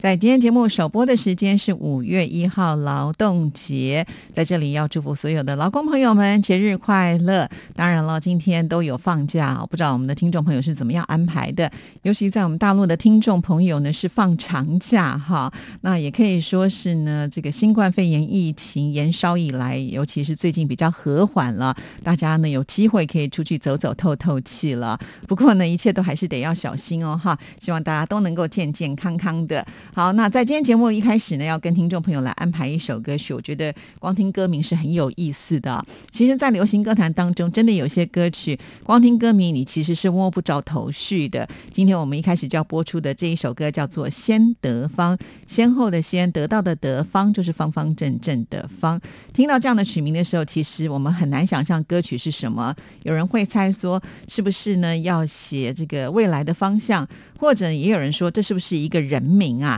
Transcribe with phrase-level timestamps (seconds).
[0.00, 7.48] 在今天节目首播的时间是五月一号劳动节，在这里要祝福所有的劳工朋友们节日快乐。
[7.74, 11.68] 当然了，今天都有放假，不知道我们的听众朋友是怎么样安排的？
[12.02, 15.52] 尤其在我们大陆的听众朋友呢，是放长假哈。
[15.80, 24.96] 那也可以说是呢，这个新冠肺炎疫情延烧以来，尤其是最近比较和缓了，大家呢有机会可以出去走走透透气了。
[25.26, 27.36] 不过呢，一切都还是得要小心哦哈。
[27.58, 29.66] 希望大家都能够健健康康的。
[29.94, 33.34] 好，那在今天节目一开始呢，要跟听众朋友来安排一首歌曲。
[33.34, 35.84] 我觉得光听歌名是很有意思的。
[36.12, 41.48] 其实，在流行歌坛当中，真的有些歌曲光听歌名，你其实是摸不着头绪的。
[41.72, 45.16] 今天我们一开始就要播出的这一首歌叫做《先得方》，
[45.48, 49.00] 先后的先得到的得方就是方方正正的方。
[49.32, 52.74] 听到这样的曲名的时候，其实我们很难想象歌曲是什么。
[53.02, 54.96] 有人会猜说，是不是呢？
[54.98, 59.77] 要写这个未来的方向，或者也有人说，这是不是一个人名啊？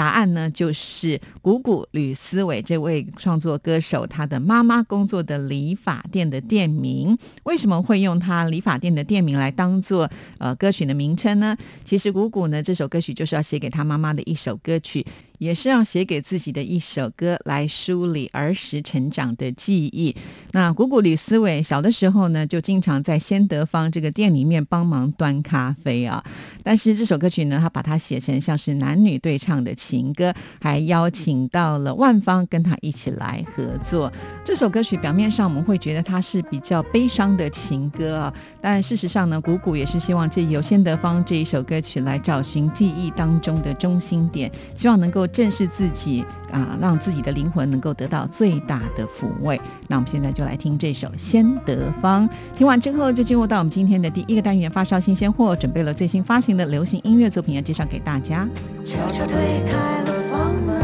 [0.00, 7.14] 答案呢，就是谷谷吕思伟这位创作歌手，他的妈妈工作的理发店的店名。
[7.42, 11.54] 为什么会用他理发店的店名来当做呃歌曲的名称呢？
[11.84, 15.04] 其实谷谷呢，这首歌曲就是要写给他妈妈的一首歌曲。
[15.40, 20.14] 也是要写给自己的一首歌，来梳理儿时成长的记忆。
[20.52, 26.22] 那谷谷吕思伟小的时候呢，就经常在先德芳这个店里面帮忙端咖啡啊。
[26.62, 34.12] 但是这首歌曲呢，他把它写成像是男女对唱的情歌，还邀请到了万芳跟他一起来合作。
[34.44, 45.26] 这首歌曲表面上我们会觉得它是比较悲伤的情歌啊，但事实上呢，谷谷也是希望借由先德芳这一首歌曲来找寻记忆当中的中心点，希望能够。
[45.32, 49.60] 正视自己啊，让自己的灵魂能够得到最大的抚慰。
[49.88, 52.28] 那我们现在就来听这首《先得方》。
[52.56, 58.48] 听完之后，就进入到我们今天的第一个单元——发烧新鲜货，准备了最新发行的流行音乐作品要介绍给大家。
[58.84, 60.76] 悄悄推开了房门，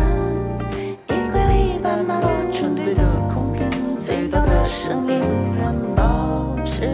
[1.09, 3.03] 衣柜里摆满了成堆的
[3.33, 5.21] 空瓶，最大的声音
[5.59, 6.87] 仍保持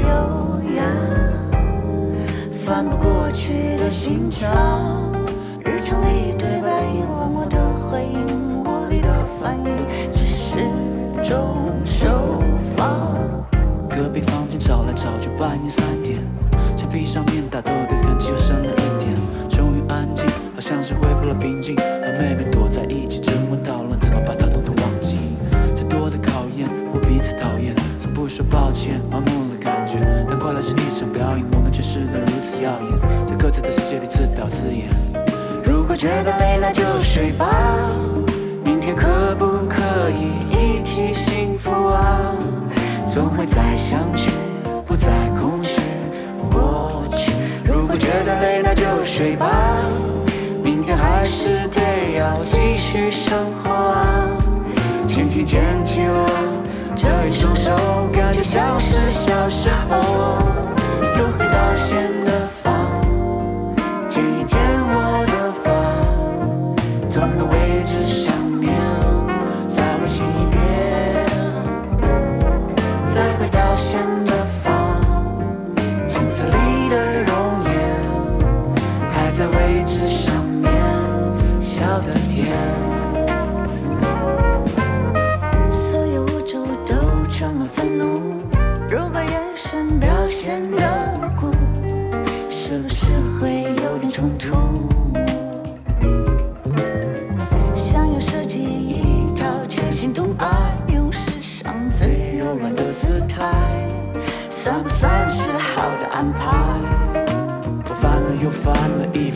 [0.00, 0.84] 优雅，
[2.64, 4.91] 翻不过去的心墙。
[15.02, 16.16] 早就，半夜三点，
[16.76, 19.12] 墙壁上面打斗的痕迹又深了一点。
[19.48, 20.24] 终于安静，
[20.54, 21.74] 好像是恢复了平静。
[21.74, 25.18] 和妹妹躲在一起，争论讨论怎么把她统统忘记。
[25.74, 29.98] 再多的考验，或彼此讨厌，从不说抱歉，麻木了感觉。
[30.28, 34.86] 但快乐是一场表演，我们诠释的如此耀眼，在各自的世界里自导自演。
[35.64, 37.90] 如果觉得累了就睡吧，
[38.64, 39.82] 明天可不可
[40.14, 42.36] 以一起幸福啊？
[43.04, 44.30] 总会再相聚，
[45.02, 45.80] 在空虚
[46.52, 47.32] 过去。
[47.64, 49.48] 如果觉得累那就睡吧，
[50.62, 51.80] 明天还是得
[52.16, 53.92] 要继续生活。
[55.08, 56.30] 轻轻牵起了
[56.94, 57.72] 这一双手，
[58.12, 60.38] 感觉像是小时候，
[61.18, 62.11] 又回到现。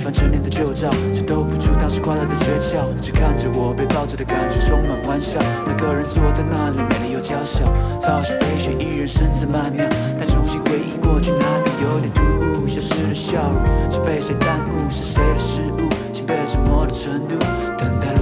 [0.06, 2.86] 了一番陈年的旧照，却兜不出当时快乐的诀窍。
[3.00, 7.66] 只看着我被抱着的感觉充满欢笑，那个人坐在那里，美丽又娇小，
[8.00, 9.84] 早是飞雪一人身姿曼妙。
[10.18, 12.22] 但重新回忆过去，难免有点突
[12.62, 15.90] 兀，消失的笑容是被谁耽误，是谁的失误？
[16.14, 17.34] 心被折磨的程度，
[17.76, 18.12] 等待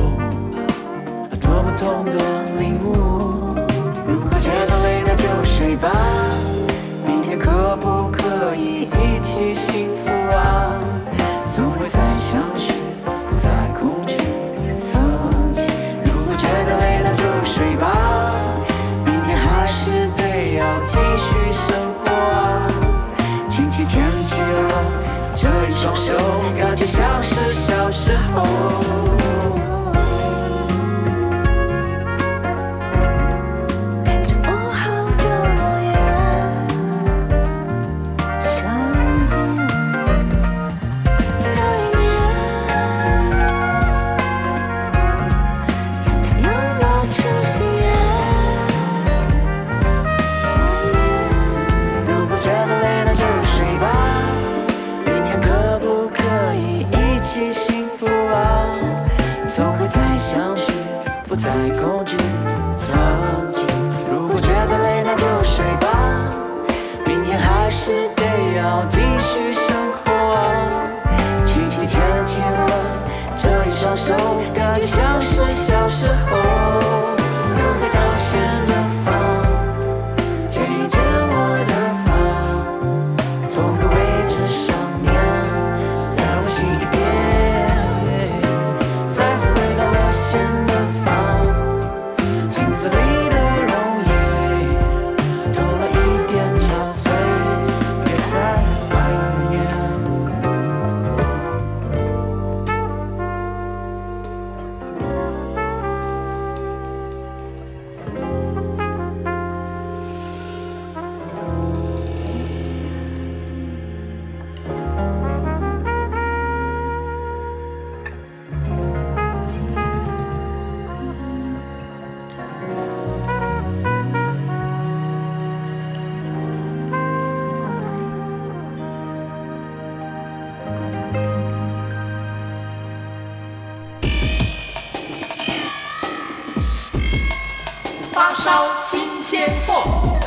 [138.44, 140.18] 烧新鲜货。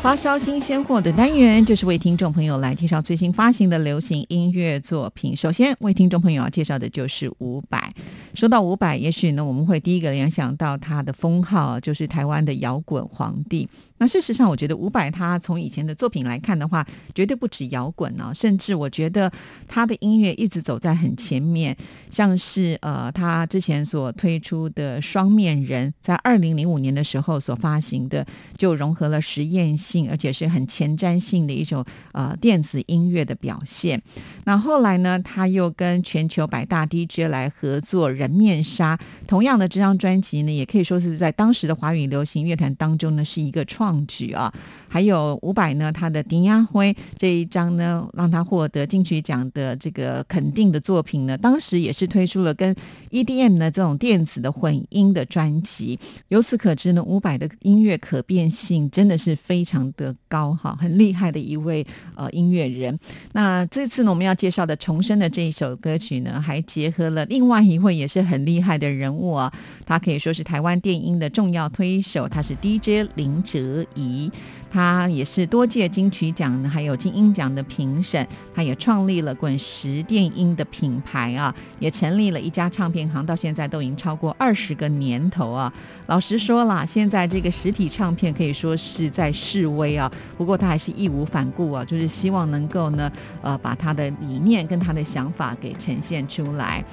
[0.00, 5.36] 发烧新鲜货的单元，就是为听众朋友来介绍最新发行的流行音乐作品。
[5.36, 7.92] 首先为听众朋友要介绍的就是伍佰。
[8.38, 13.68] 说到伍佰，也许呢我们会第一个联想到他的封号就是台湾的摇滚皇帝。
[14.00, 19.28] 那事实上，我觉得伍佰他从以前的作品来看的话，绝对不止摇滚呢、甚至我觉得
[19.66, 21.76] 他的音乐一直走在很前面，
[22.12, 28.24] 像是呃他之前所推出的《双面人》，在二零零五年的时候所发行的，
[28.56, 34.00] 就融合了实验性而且是很前瞻性的一种呃电子音乐的表现。
[34.44, 38.96] 那后来呢，他又跟全球百大 DJ 来合作《人面纱》，
[39.26, 44.52] 同样的这张专辑呢，也可以说是在当时的华语流行乐坛当中呢是一个创举啊。
[44.88, 52.74] 还有伍佰呢，他的《丁亚辉》这一张呢，让他获得金曲奖的这个肯定的作品呢，当时也是推出了跟
[53.10, 55.98] EDM 的这种电子的混音的专辑。
[56.28, 62.98] 由此可知呢，伍佰的音乐可变性真的是非常的高哈，很厉害的一位呃音乐人。
[63.32, 69.52] 那这次呢，我们要介绍的《重生》的这一首歌曲呢，还结合了另外一位也是很厉害的人物啊，
[69.84, 74.30] 他可以说是台湾电音的重要推手，他是 DJ 林哲仪。
[74.70, 78.26] 他也是多届金曲奖，还有金音奖的评审。
[78.54, 85.72] 他也创立了滚石电音的品牌啊，也成立了一家唱片行，到现在都已经超过二十个年头啊。
[86.06, 93.10] 老实说啦，现在这个实体唱片可以说是在示威啊，不过他还是义无反顾啊，就是希望能够呢，
[93.42, 96.84] 呃，把他的理念跟他的想法给呈现出来。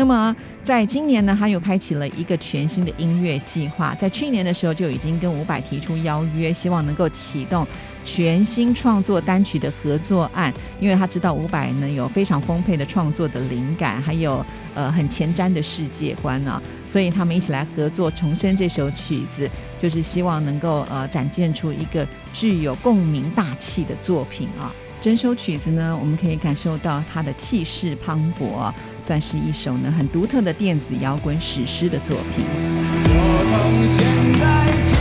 [0.00, 3.94] 那么，在今年呢，他又开启了一个全新的音乐计划。
[3.96, 7.66] 在去年的时候就已经跟伍佰提出邀约，希望能够启动
[8.02, 14.42] 全新创作单曲的合作案，因为他知道伍佰呢有非常丰沛的创作的灵感，还有
[14.74, 19.46] 呃很前瞻的世界观呢、所以他们一起来合作重生这首曲子，
[19.78, 24.72] 就是希望能够呃展现出一个具有共鸣大气的作品啊。
[25.02, 28.70] 整首曲子呢，我们可以感受到它的气势磅礴，
[29.02, 32.44] 算是一首呢很独特的电子摇滚史诗的作品。
[33.04, 33.52] 我从
[33.88, 34.04] 现
[34.38, 34.44] 在
[34.86, 34.94] 起，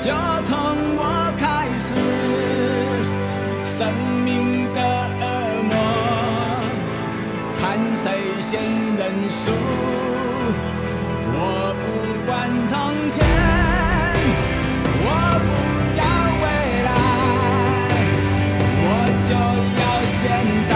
[0.00, 0.10] 就
[0.44, 0.56] 从
[0.96, 1.02] 我
[1.36, 1.88] 开始，
[3.64, 3.92] 生
[4.24, 4.28] 命
[4.74, 4.80] 的
[5.20, 5.24] 恶
[5.64, 5.72] 魔，
[7.58, 7.62] 看
[7.96, 8.06] 谁
[8.40, 8.60] 先
[8.96, 9.50] 认输。
[11.30, 11.36] 我
[11.80, 11.84] 不
[12.24, 12.28] 管
[12.66, 12.76] 从
[13.10, 13.16] 前，
[15.00, 15.06] 我
[15.44, 15.48] 不
[15.98, 16.02] 要
[16.42, 16.46] 未
[16.84, 16.88] 来，
[18.84, 18.86] 我
[19.24, 19.30] 就
[19.80, 20.16] 要现
[20.64, 20.70] 在，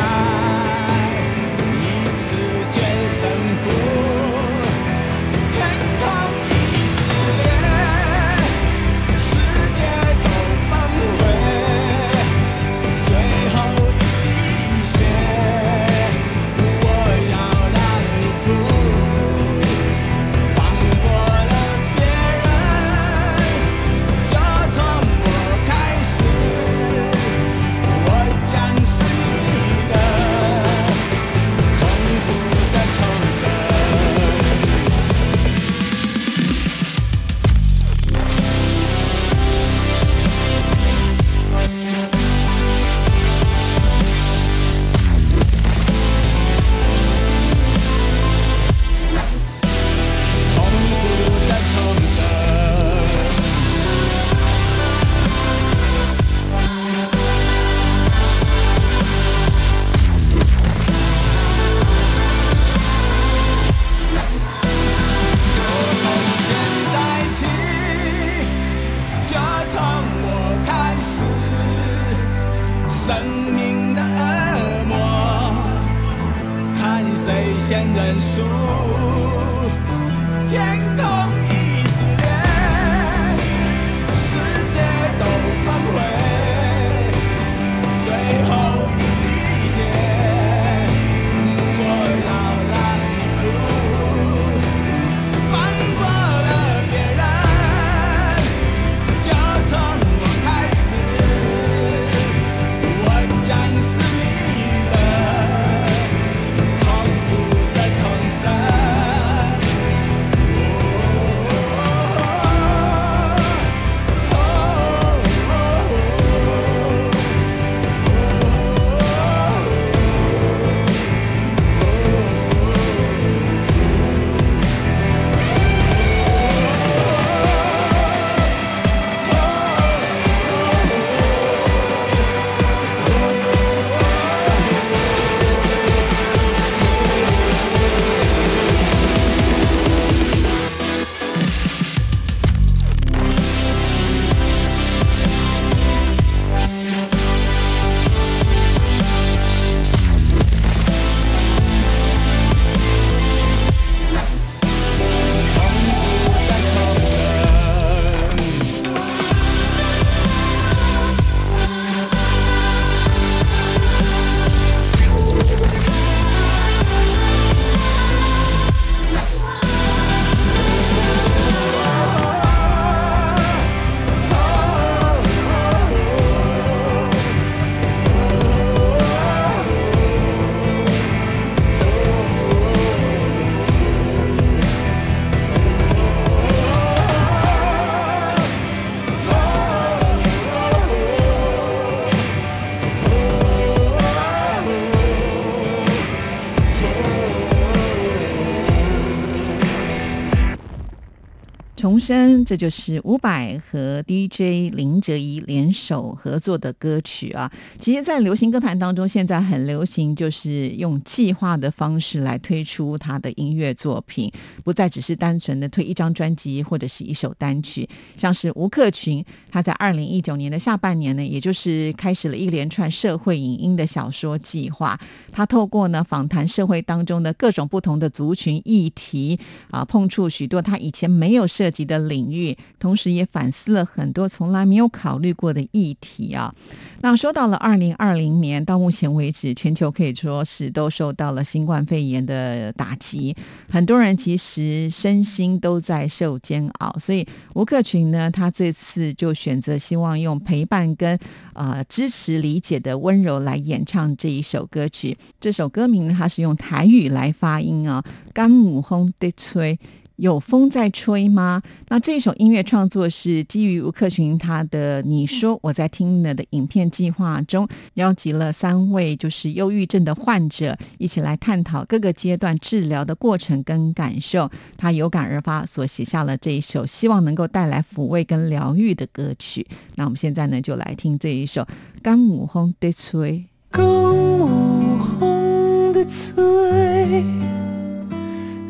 [202.03, 207.51] 重生，这就是伍佰和 DJ 林哲仪联手合作的歌曲啊。
[207.79, 214.31] 其实，在流行歌坛当中，现在很流行，就是用计划的方式来推出他的音乐作品，
[214.65, 217.89] 不再只是单纯的推一张专辑或者是一首单曲。
[218.17, 224.99] 像是吴克群，他在二零一九年的下半年呢，也就是开始了一连串社会影音的小说计划。
[225.31, 229.39] 他透过呢访谈社会当中的各种不同的族群议题
[229.71, 236.55] 啊，碰触许多他以前没有涉及的的领域，同时也反思了很多从来没有考虑过的议题啊。
[237.03, 243.35] 那说到了二零二零年，到目前为止，全球可以说是都受到了新冠肺炎的打击，
[243.69, 246.97] 很多人其实身心都在受煎熬。
[246.99, 251.19] 所以吴克群呢，他这次就选择希望用陪伴跟
[251.55, 255.17] 呃支持、理解的温柔来演唱这一首歌曲。
[255.41, 259.79] 这首歌名呢，它是用台语来发音啊，干母轰的吹。
[260.17, 261.63] 有风在吹吗？
[261.89, 274.51] 那这首音乐创作是基于吴克群他的《你说我在听呢》的影片计划中，邀集了三位就是忧郁症的患者，一起来探讨各个阶段治疗的过程跟感受。
[274.77, 279.67] 他有感而发，所写下了这一首希望能够带来抚慰跟疗愈的歌曲。
[279.97, 281.63] 那我们现在呢，就来听这一首
[282.03, 283.45] 《干母轰的吹》。
[283.77, 287.52] 江有风在吹，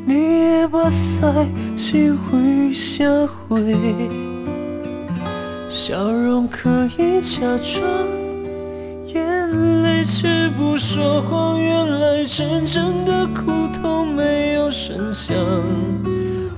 [0.05, 1.21] 你的目屎
[1.77, 3.77] 是为社会，
[5.71, 6.69] 笑容可
[6.99, 7.81] 以假装，
[9.07, 11.61] 眼泪却不说谎。
[11.61, 15.37] 原来真正的苦痛没有声响。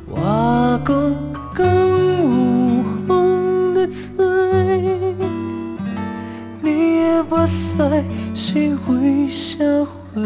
[0.09, 1.15] 我讲
[1.55, 4.25] 江有风在吹。
[6.63, 7.77] 你的目屎
[8.35, 10.23] 是为社会，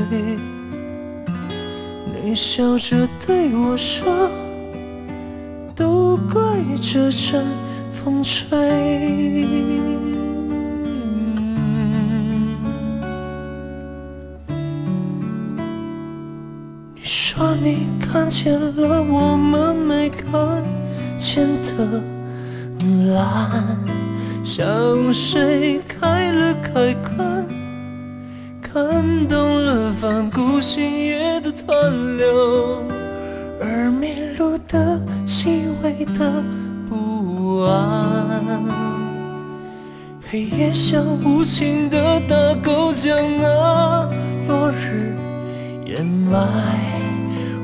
[2.29, 4.29] 你笑着对我说，
[5.75, 6.43] 都怪
[6.77, 7.43] 这阵
[7.91, 8.47] 风吹。
[16.95, 20.63] 你说你看见了我们没看
[21.17, 22.03] 见的
[23.11, 23.75] 蓝。
[24.45, 27.38] 像谁开了开关，
[28.73, 32.83] 看懂了翻古星夜的湍流，
[33.61, 36.45] 而迷路的细微的
[36.87, 38.67] 不安。
[40.31, 44.11] 黑夜像无情的大狗将那，
[44.47, 45.17] 落日
[45.87, 46.47] 掩埋，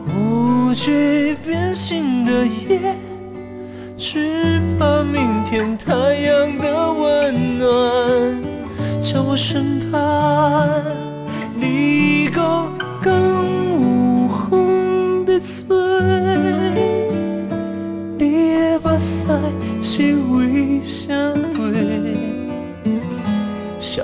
[0.08, 2.96] 无惧变心的夜。
[3.99, 8.42] 只怕明天太阳的温暖，
[9.02, 10.83] 叫我身畔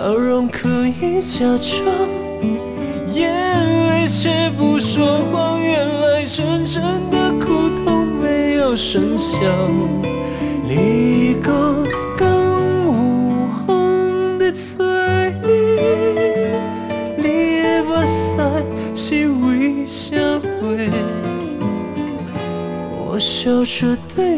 [0.02, 1.84] 笑容可以假装，
[3.12, 3.30] 眼
[3.86, 8.06] 泪却不说谎，原来真正的苦痛。
[8.06, 9.38] 没有声响，
[10.66, 11.52] 你讲
[12.16, 12.26] 更
[12.86, 12.94] 有
[13.66, 15.34] 风在吹，
[17.18, 18.40] 你的目屎
[18.96, 20.88] 是为社会。
[22.96, 24.29] 我笑着对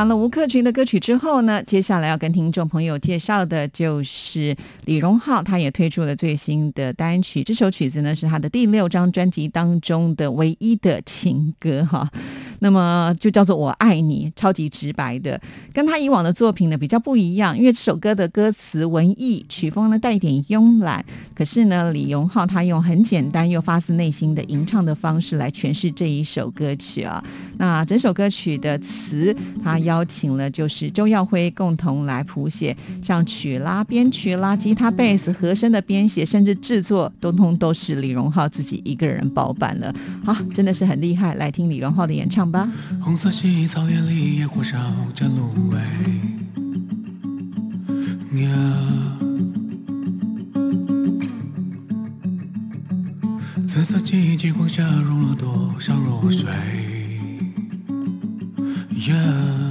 [0.00, 7.42] 完了吴克群的歌曲之后呢，接下来要跟听众朋友介绍的就是李荣浩，他也推出了最新的单曲。
[7.42, 12.08] 这首曲子呢是他的第六张专辑当中的唯一的情歌哈。
[12.60, 15.40] 那么就叫做我爱你，超级直白的，
[15.74, 17.56] 跟他以往的作品呢比较不一样。
[17.58, 27.22] 因为这首歌的歌词文艺，曲风呢带一点慵懒，可是呢李荣浩他用很简单又发自内心的吟唱的方式来诠释这一首歌曲啊。
[27.58, 39.94] 那整首歌曲的词，他邀请了就是周耀辉共同来谱写，像曲拉、编曲啦、吉他、贝斯、和声的编写，甚至制作，通通都是李荣浩自己一个人包办了。
[40.24, 41.34] 好，真的是很厉害。
[41.34, 42.68] 来听李荣浩的演唱吧。
[43.00, 44.78] 红色系草原里，野火烧
[45.14, 45.78] 着芦苇。
[53.66, 56.44] 紫色记忆极光下融了多少弱水
[58.92, 59.69] ？yeah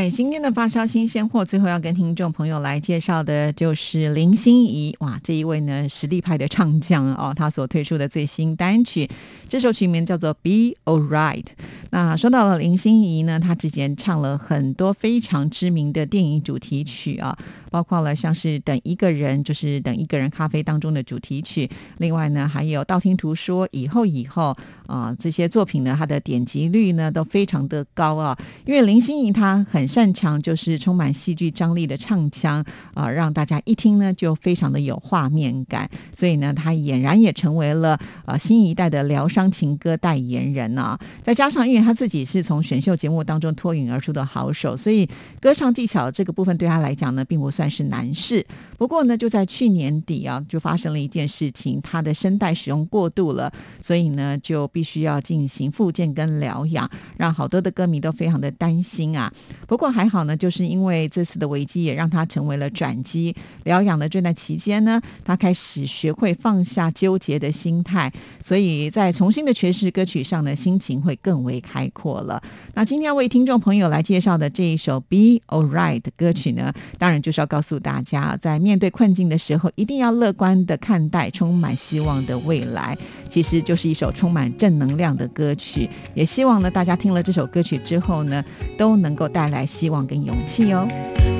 [0.00, 4.96] 在今天的发烧新鲜货，最后要跟听众朋友来介绍的就是林心怡。
[5.00, 9.06] 哇，这一位呢实力派的唱将哦，他所推出的最新单曲，
[9.46, 11.42] 这首曲名叫做《Be Alright》。
[11.90, 17.36] 那说到了林心怡呢，她之前唱了很多非常知名的电影主题曲啊，
[17.70, 21.70] 包括了像是《等一个人》，就是《等一个人咖啡》当中的主题曲。
[21.98, 24.56] 另外呢，还有《道听途说》、《以后以后》
[24.92, 28.36] 啊、这些作品呢，它的点击率呢都非常的高啊。
[28.66, 40.98] 因为林心怡她很擅长就是充满戏剧张力的唱腔啊、让大家一听呢就非常的有画面感，所以呢，她俨然也成为了呃新一代的疗伤情歌代言人啊。
[41.22, 45.08] 再加上因为她自己是从选秀节目当中脱颖而出的好手，所以
[45.40, 48.46] 歌唱技巧这个部分对她来讲呢，并不算算是难事。
[48.78, 59.30] 不过呢，就在去年底啊，就发生了一件事情，他的声带使用过度了，所以呢，就必须要进行复健跟疗养，让好多的歌迷都非常的担心啊。
[59.68, 63.36] 不过还好呢，就是因为这次的危机，也让他成为了转机。
[63.64, 68.10] 疗养的这段期间呢，他开始学会放下纠结的心态，
[68.42, 72.42] 所以在重新的诠释歌曲上呢，心情会更为开阔了。
[72.72, 82.96] 那今天为听众朋友来介绍的这一首《Be Alright》的歌曲呢，当然就是要告诉大家，在面对困境的时候，一定要乐观的看待，充满希望的未来。
[83.28, 88.44] 其实就是一首充满正能量的歌曲，也希望呢大家听了这首歌曲之后呢，
[88.78, 90.86] 都能够带来希望跟勇气哦。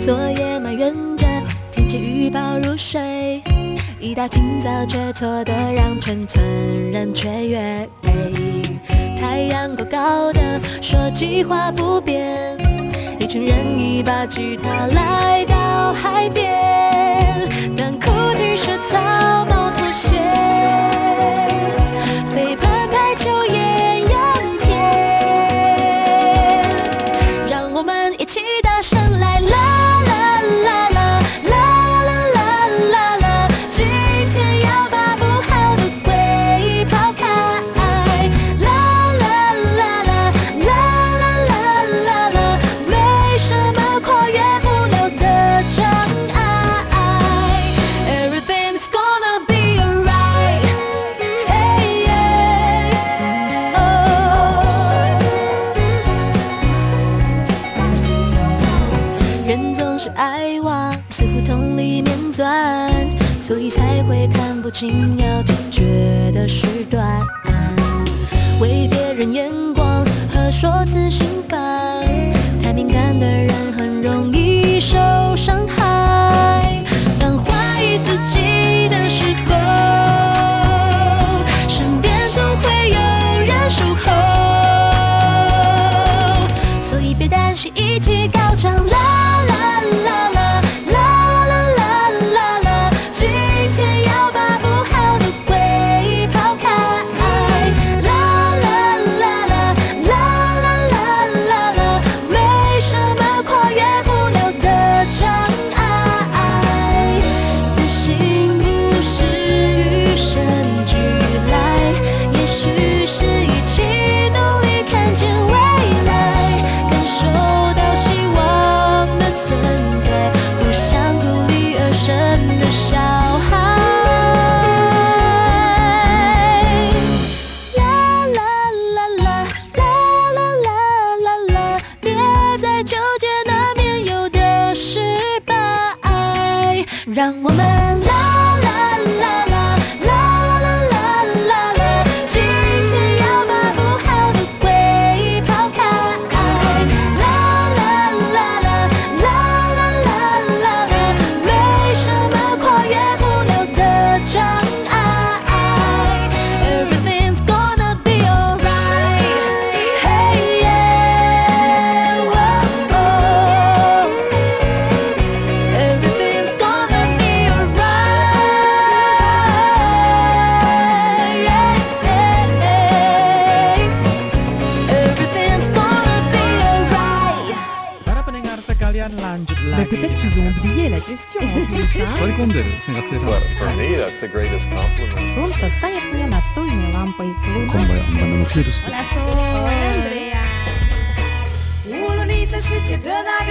[0.01, 1.27] 昨夜埋怨着
[1.71, 3.41] 天气预报入睡，
[4.01, 6.43] 一大清早却错得让全村
[6.91, 7.89] 人雀跃。
[9.17, 12.57] 太阳高高的，说计划不变，
[13.31, 20.19] 一群人一把吉他来到海边，短裤 T 恤草帽拖鞋，
[22.35, 23.70] 飞盘排球艳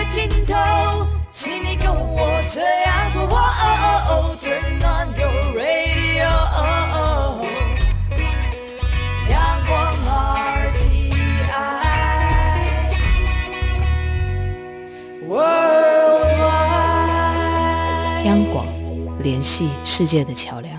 [0.06, 0.54] 尽头
[1.32, 6.30] 是你跟我这样做哦哦哦 turn on your radio
[9.30, 9.94] 阳光
[18.26, 18.66] 央广
[19.22, 20.79] 联系世界的桥梁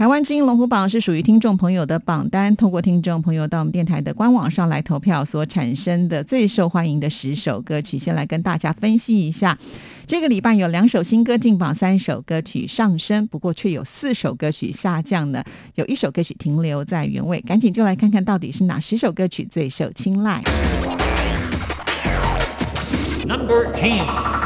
[0.00, 9.58] 台湾之音龙虎榜是属于听众朋友的榜单，通过听众朋友到我们电台的官网上来投票所产生的最受欢迎的十首歌曲，先来跟大家分析一下。
[10.06, 17.38] 这个礼拜有两首新歌进榜，三首歌曲上升，不过却有四首歌曲下降呢，有一首歌曲停留在原位。
[17.42, 20.42] 赶紧就来看看到底是哪十首歌曲最受青睐。
[23.26, 24.39] Number Ten。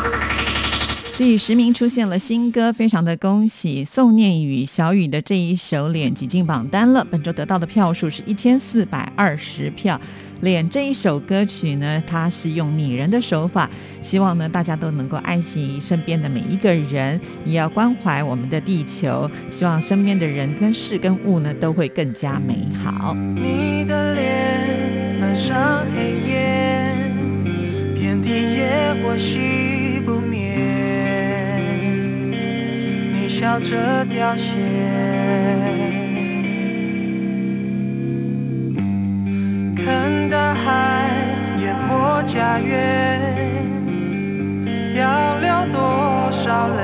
[1.16, 7.06] 第十名出现了新歌，非常的恭喜宋念宇、小雨的这一首《脸》挤进榜单了。
[7.08, 10.00] 本周得到的票数是一千四百二十票，
[10.40, 13.70] 脸》这一首歌曲呢，它是用拟人的手法，
[14.02, 23.14] 希望呢大家都能够爱惜身边的每一个人，也要关怀我们的地球，希望身边的人跟事跟物呢都会更加美好。
[23.14, 26.96] 你的脸满上黑夜，
[27.94, 29.83] 遍地野火熄
[33.44, 34.54] 笑着凋谢，
[39.76, 41.10] 看大海
[41.58, 43.20] 淹没家园，
[44.96, 45.78] 要流多
[46.32, 46.80] 少泪，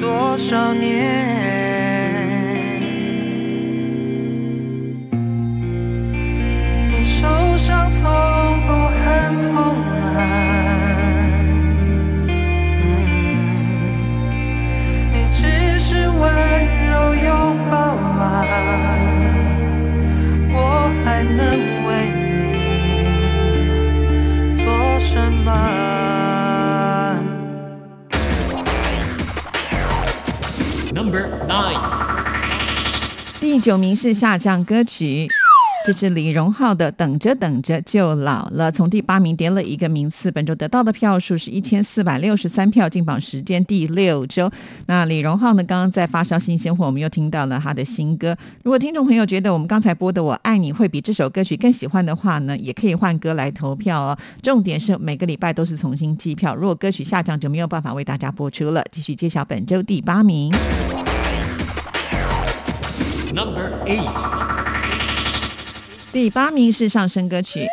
[0.00, 1.47] 多少年。
[33.40, 35.28] 第九名是下降歌曲。
[35.86, 40.30] 这是李荣浩的《等着等着就老了》，从第八名跌了一个名次。
[40.30, 44.50] 本周得到的票数是一千四百六十三票，进榜时间第六周。
[44.86, 45.64] 那李荣浩呢？
[45.64, 48.36] 刚刚在发烧新鲜货，我们又听到了他的新歌。
[48.64, 54.18] 如果听众朋友觉得我们刚才播的《我爱你》会比这首歌曲更喜欢的话呢，也可以换歌来投票哦。
[54.42, 58.84] 重点是每个礼拜都是重新计票，如果歌曲下降就没有办法为大家播出了。
[58.92, 60.52] 继续揭晓本周第八名。
[63.38, 64.10] Number eight，
[66.12, 67.68] 第八名是上升歌曲。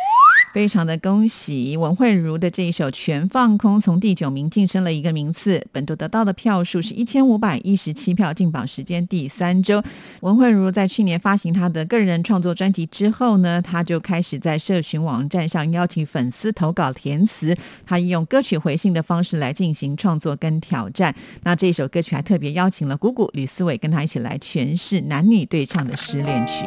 [0.56, 9.82] 非常的恭喜文慧茹的这一首《全放空》从第九名晋升了一个名次，本周得到的票数是一千五百一十七票，进榜时间第三周。
[10.20, 21.14] 文慧茹在去年发行她的个人创作专辑之后呢，她就开始在社群网站上邀请粉丝投稿填词，她用歌曲回信的方式来进行创作跟挑战。
[21.42, 26.64] 那这首歌曲还特别邀请了谷谷吕思伟跟他一起来诠释男女对唱的失恋曲。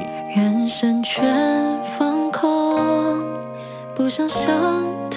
[4.00, 5.09] 不想想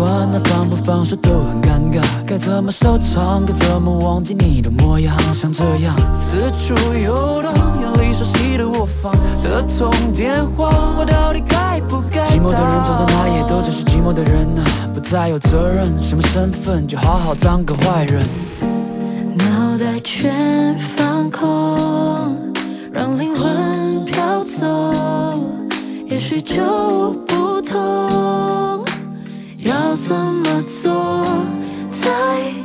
[0.00, 2.02] 是习惯，那放不放手都很尴尬。
[2.26, 3.44] 该怎么收场？
[3.44, 5.14] 该怎么忘记你的模样？
[5.32, 12.24] 像这样四处游荡，眼里熟悉的我放这通电话，我到底该不该？
[12.24, 18.26] 寂寞的人走到哪里也都只是寂寞的人啊，不再有责任，什么身份就好好当个坏人。
[19.36, 22.52] 脑袋全放空，
[22.92, 24.66] 让灵魂飘走，
[26.08, 28.79] 也许就不同。
[29.80, 31.24] 要怎么做
[31.90, 32.08] 才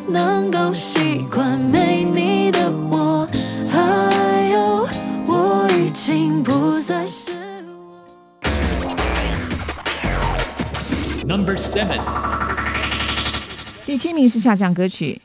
[0.06, 3.26] 能够习惯没你的我？
[3.72, 4.86] 还有，
[5.26, 7.32] 我已经不再是。
[11.26, 12.02] Number seven，
[13.86, 15.22] 第七名是下降歌曲，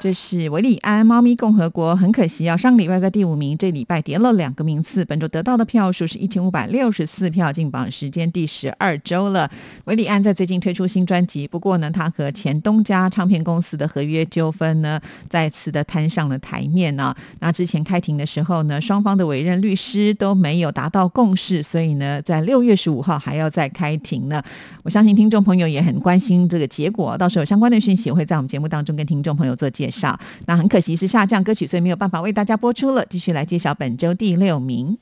[0.00, 5.04] 这是韦礼安《猫咪共和国》，很可惜啊，上个礼拜在第五名，这礼拜跌了两个名次。
[5.04, 9.50] 本周得到的票数是一千五百六十四票，进榜时间第十二周了。
[9.84, 24.42] 韦礼安在最近推出新专辑，不过呢，他和前东家唱片公司的合约纠纷呢，再次的摊上了台面呢、那之前开庭的时候呢，双方的委任律师都没有达到共识，所以呢，在六月十五号还要再开庭呢。
[24.82, 30.18] 我相信听众朋友也很关心这个结果，到时候相关的讯息我会在我们节目当中跟听众朋友做介绍。
[30.46, 33.04] 那很可惜是下降歌曲，所以没有办法为大家播出了。
[33.06, 34.96] 继续来揭晓本周第六名。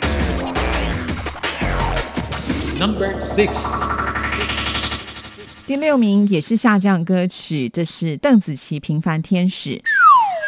[2.81, 3.69] Number six，
[5.67, 9.71] 第六名也是下降歌曲，这是邓紫棋《平凡天使》。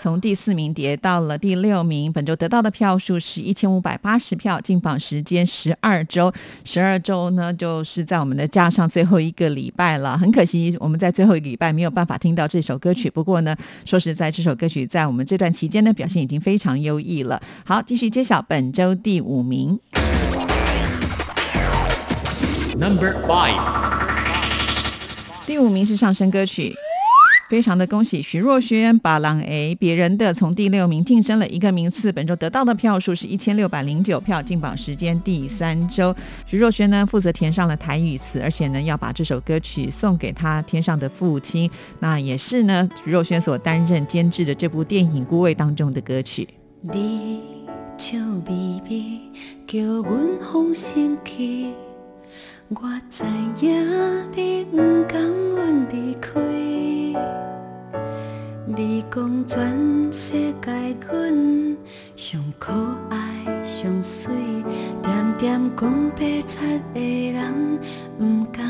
[0.01, 2.11] 从第四名跌到了第六名。
[2.11, 6.33] 本周得到的票数是一千五百八十票，进榜时间十二周。
[6.65, 10.17] 十二周呢，就是在我们的架上最后一个礼拜了。
[10.17, 13.11] 很可惜，我们在最后一个礼拜没有办法听到这首歌曲。
[13.11, 17.39] 不过呢，说实在，这首歌曲在我们这段期间呢，表现已经非常优异了。
[17.67, 19.79] 好，继续揭晓本周第五名。
[22.79, 23.61] Number five，
[25.45, 26.75] 第五名是上升歌曲，
[27.51, 36.15] 非常的恭喜徐若瑄把《狼 A》别人的从第六名晋升了一个名次，本周得到的票数是一千六百零九票，进榜时间第三周。
[36.47, 46.49] 徐若瑄呢负责填上了台语词，而且呢要把这首歌曲送给她天上的父亲，那也是呢徐若瑄所担任监制的这部电影《孤味》当中的歌曲。
[58.83, 61.77] 你讲全世界阮
[62.17, 62.73] 上可
[63.11, 64.33] 爱上水，
[65.03, 67.79] 点点讲白贼的人
[68.19, 68.70] 毋甘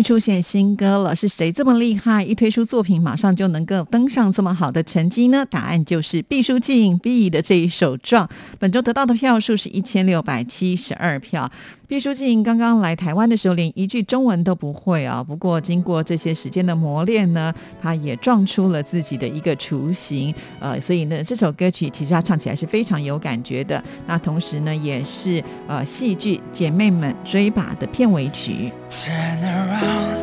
[0.00, 2.22] 出现新歌了，是谁这么厉害？
[2.22, 5.44] 一推出作品，马上就能够登上这么好的成绩呢？
[5.50, 8.24] 答案就是毕书尽毕的这一首《壮》，
[8.60, 11.50] 本周得到的票数是一千六百七十二票。
[11.92, 15.22] 毕书尽刚刚来台湾的时候，连一句中文都不会啊。
[15.22, 20.34] 不过经过这些时间的磨练呢，他也撞出了自己的一个雏形。
[20.58, 23.84] 呃，所以呢，这首歌曲其实他唱起来是非常有感觉的。
[24.06, 28.72] 那同时呢，也是呃戏剧《姐妹们追吧》的片尾曲。
[28.88, 30.22] Turn around，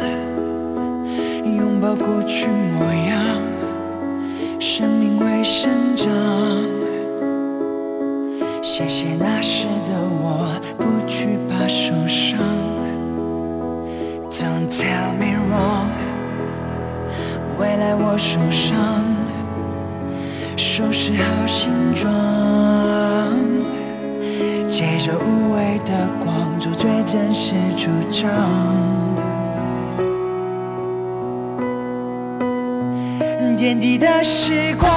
[1.56, 3.24] 拥抱过去模样，
[4.60, 6.10] 生命会生长。
[8.62, 12.40] 谢谢那时的我，不惧怕受伤。
[14.30, 15.90] Don't tell me wrong，
[17.58, 19.04] 未来我手上
[20.56, 22.14] 收拾好行装。
[24.70, 25.92] 借着无畏的
[26.24, 28.30] 光，做最真实主张。
[33.58, 34.90] 点滴的时光，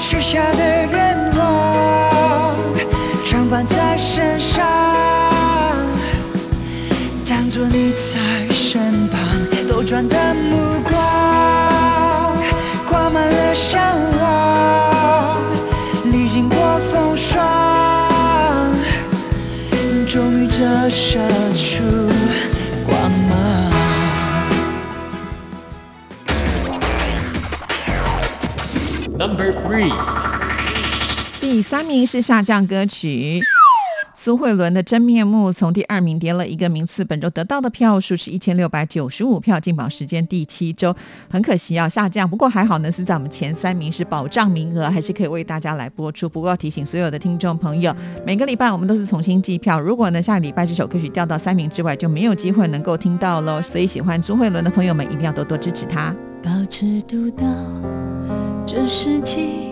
[0.00, 0.99] 许下的愿，
[3.50, 4.64] 装扮在身上，
[7.28, 9.20] 当作你在身旁，
[9.68, 12.36] 兜转的目光，
[12.88, 13.82] 挂满了向
[14.20, 15.40] 往，
[16.12, 18.72] 历经过风霜，
[20.08, 21.18] 终于折射
[21.52, 21.82] 出
[22.86, 23.72] 光芒。
[29.18, 29.92] Number three，
[31.70, 33.40] 三名是下降歌曲。
[34.12, 40.92] 苏慧伦的真面目从第二名跌了一个名次，本周得到的票数是一千六百九十五票，进榜时间第七周，
[41.30, 42.28] 很可惜啊下降。
[42.28, 46.28] 不过还好呢，是在我们前三名是保障名额，还是可以为大家来播出。
[46.28, 47.94] 不过要提醒所有的听众朋友，
[48.26, 53.62] 每个礼拜我们都是重新计票，如果呢下个礼拜这首歌曲掉到三名之外，就没有机会能够听到喽。
[53.62, 56.12] 所以喜欢朱慧伦的朋友们一定要多多支持她。
[56.42, 57.46] 保持独到，
[58.66, 59.69] 这世纪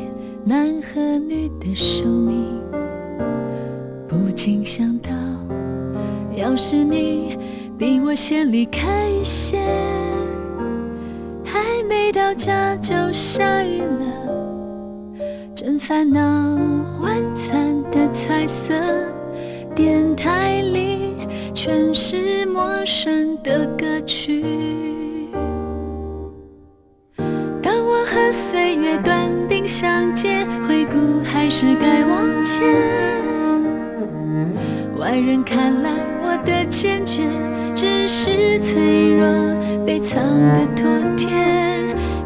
[0.49, 2.59] 男和女的寿命，
[4.09, 5.11] 不禁想到，
[6.35, 7.37] 要是你
[7.77, 9.59] 比我先离开一些，
[11.45, 15.21] 还没到家就下雨了，
[15.55, 16.19] 真烦恼，
[17.03, 18.73] 晚餐的彩色，
[19.75, 21.13] 电台里
[21.53, 24.88] 全是陌生的歌曲。
[35.29, 35.91] 人看来
[36.23, 37.23] 我的坚决，
[37.77, 39.29] 只是脆弱
[39.85, 40.25] 被藏
[40.55, 41.29] 的妥帖。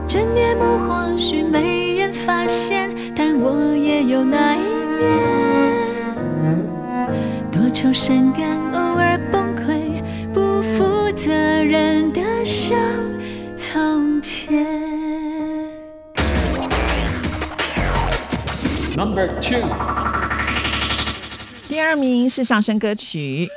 [0.06, 4.60] 真面目或许没人发现，但我也有那一
[5.00, 5.02] 面。
[7.50, 10.00] 多愁善感，偶尔崩溃，
[10.32, 12.78] 不负责任的像
[13.56, 14.64] 从前。
[18.94, 19.58] Number two，
[21.82, 23.48] 第二名是上升歌曲。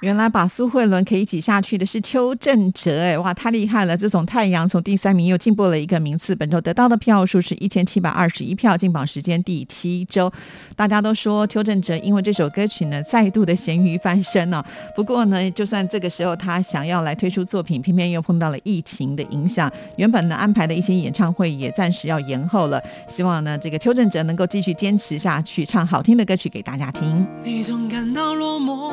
[0.00, 3.96] 原来把苏慧伦可以挤下去的是邱正哲，哎，哇，太厉害了！
[3.96, 10.30] 这种太阳从第三名又进步了一个名次，本周得到的票数是一千七百二十一票，进榜时间第七周。
[10.76, 14.62] 大家都说邱正哲因为这首歌曲呢，再度的咸鱼翻身呢、
[14.94, 22.78] 不过呢，就算这个时候他想要来推出作品，偏偏又碰到了疫情的影响，原本呢安排的一些演唱会也暂时要延后了。
[23.08, 27.26] 希望呢，这个邱正哲能够继续坚持下去，唱好听的歌曲给大家听。
[27.42, 28.92] 你总感到落寞、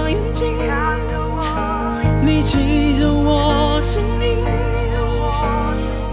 [0.45, 0.57] 眼
[1.07, 1.17] 睛，
[2.25, 4.37] 你记着我心里，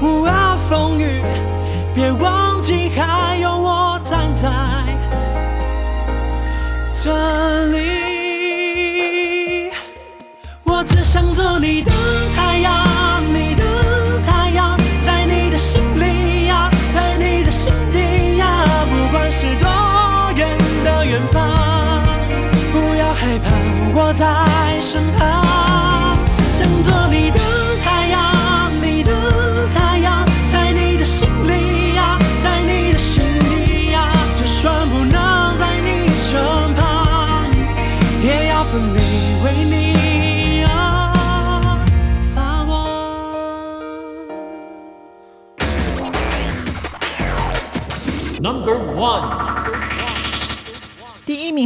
[0.01, 0.33] 无论
[0.69, 1.23] 风雨，
[1.95, 4.49] 别忘记还有我站在
[6.93, 7.89] 这里。
[10.65, 11.91] 我只想做你的
[12.37, 12.73] 太阳，
[24.19, 26.19] 在身旁，
[26.53, 27.39] 想做你的
[27.85, 29.13] 太阳，你的
[29.73, 36.35] 太阳，在你的心里呀，在你的心底呀，就算不能在你身
[36.75, 37.47] 旁，
[38.21, 38.99] 也要奋力
[39.45, 41.79] 为你啊
[42.35, 42.75] 发光。
[48.41, 49.38] Number one，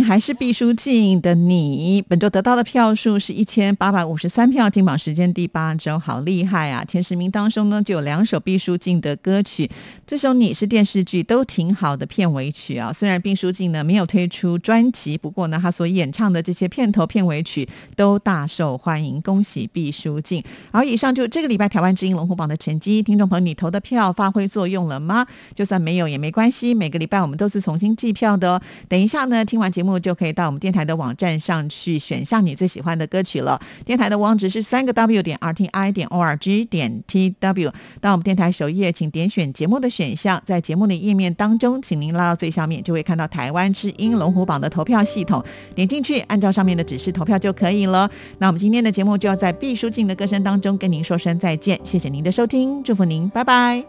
[0.03, 6.85] 还是毕书尽的你，本周得到的票数是一千八百五十三票，进榜时间第八周，好厉害啊！
[6.85, 9.71] 前十名当中呢，就有两首毕书尽的歌曲，
[10.07, 12.93] 这首《你》是电视剧都挺好的片尾曲啊。
[12.93, 20.43] 虽然毕书尽呢没有推出专辑，不过呢，他所演唱的这些片头片尾曲都大受欢迎，恭喜毕书尽。
[20.73, 25.27] 好，以上就这个礼拜台湾之音龙虎榜的成绩，听众朋友，你投的票发挥作用了吗？
[25.55, 28.63] 就算没有也没关系，每个礼拜我们都是重新计票的哦。
[28.89, 33.61] 等一下呢，听完节目就可以到我们电台的网站上去选项你最喜欢的歌曲了。
[33.85, 37.73] 电台的网址是三个 W 点 RTI 点 ORG 点 TW。
[38.01, 45.43] 到我们电台首页，请点选节目的选项，在节目的页面当中，请您拉到最下面，就会看到台湾之音龙虎榜的投票系统，
[45.75, 48.11] 点进去，按照上面的指示投票就可以了。
[48.39, 53.85] 那我们今天的节目就要在毕书尽的歌声当中跟您说声再见，谢谢您的收听，祝福您，拜拜。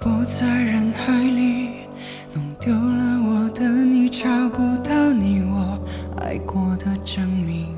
[0.00, 1.85] 不在人海里，
[2.36, 5.80] 弄丢了我的你，找不到你我
[6.20, 7.68] 爱过的证明。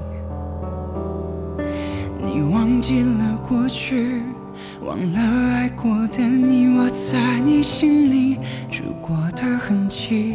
[2.20, 4.20] 你忘记了过去，
[4.84, 5.20] 忘了
[5.54, 8.38] 爱过的你，我在你心里
[8.68, 10.34] 住过的痕迹。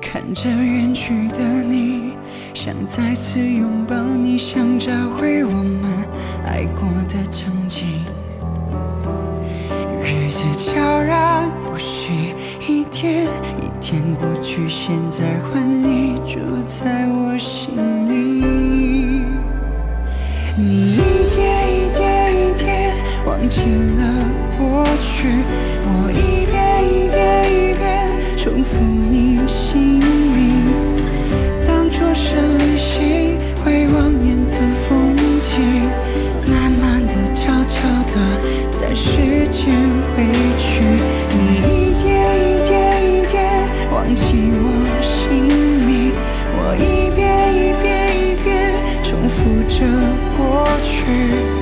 [0.00, 2.12] 看着远去的你，
[2.54, 6.06] 想再次拥抱你，想找回我们
[6.46, 7.88] 爱过的曾经。
[10.06, 13.24] 日子悄然无息，一天
[13.60, 16.38] 一天过去，现在换你住
[16.70, 17.74] 在我心
[18.08, 18.14] 里。
[20.56, 20.96] 你一
[21.34, 21.42] 点
[21.74, 22.94] 一点一点
[23.26, 24.00] 忘记了
[24.56, 25.26] 过去，
[25.88, 26.35] 我一遍一
[50.76, 51.55] 过去。